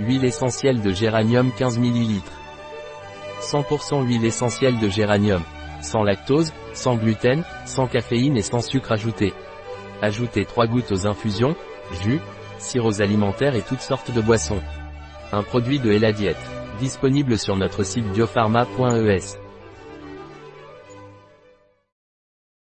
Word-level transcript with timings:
Huile 0.00 0.24
essentielle 0.24 0.82
de 0.82 0.90
géranium 0.90 1.52
15 1.56 1.78
ml. 1.78 2.20
100% 3.40 4.04
huile 4.04 4.24
essentielle 4.24 4.78
de 4.80 4.88
géranium. 4.88 5.42
Sans 5.82 6.02
lactose, 6.02 6.52
sans 6.72 6.96
gluten, 6.96 7.44
sans 7.64 7.86
caféine 7.86 8.36
et 8.36 8.42
sans 8.42 8.60
sucre 8.60 8.90
ajouté. 8.90 9.32
Ajoutez 10.02 10.46
3 10.46 10.66
gouttes 10.66 10.90
aux 10.90 11.06
infusions, 11.06 11.54
jus, 12.02 12.20
sirops 12.58 13.00
alimentaires 13.00 13.54
et 13.54 13.62
toutes 13.62 13.82
sortes 13.82 14.10
de 14.10 14.20
boissons. 14.20 14.60
Un 15.32 15.44
produit 15.44 15.78
de 15.78 15.92
Eladiette. 15.92 16.36
Disponible 16.80 17.38
sur 17.38 17.56
notre 17.56 17.84
site 17.84 18.10
biopharma.es. 18.10 19.43